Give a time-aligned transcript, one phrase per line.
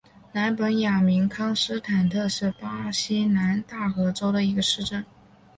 [0.31, 5.05] 南本雅明康斯坦特是巴西南大河州的一个市镇。